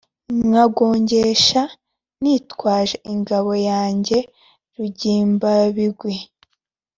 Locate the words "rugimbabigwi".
4.77-6.15